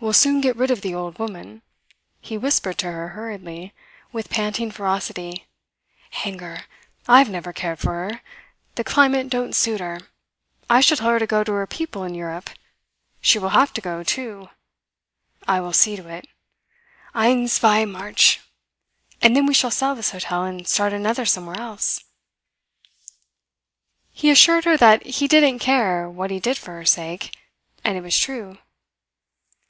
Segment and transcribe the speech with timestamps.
[0.00, 1.60] "We'll soon get rid of the old woman,"
[2.20, 3.74] he whispered to her hurriedly,
[4.12, 5.48] with panting ferocity.
[6.10, 6.60] "Hang her!
[7.08, 8.20] I've never cared for her.
[8.76, 9.98] The climate don't suit her;
[10.70, 12.48] I shall tell her to go to her people in Europe.
[13.20, 14.50] She will have to go, too!
[15.48, 16.28] I will see to it.
[17.12, 18.40] Eins, zwei, march!
[19.20, 22.04] And then we shall sell this hotel and start another somewhere else."
[24.12, 27.36] He assured her that he didn't care what he did for her sake;
[27.82, 28.58] and it was true.